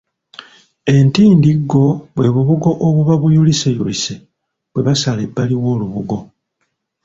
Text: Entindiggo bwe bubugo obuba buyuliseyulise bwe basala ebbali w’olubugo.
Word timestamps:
Entindiggo 0.97 1.83
bwe 2.15 2.29
bubugo 2.35 2.71
obuba 2.87 3.13
buyuliseyulise 3.21 4.13
bwe 4.71 4.81
basala 4.87 5.19
ebbali 5.27 5.55
w’olubugo. 5.63 6.17